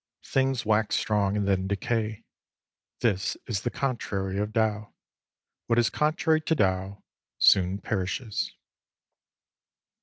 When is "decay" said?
1.67-2.23